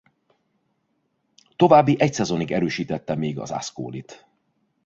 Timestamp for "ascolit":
3.51-4.25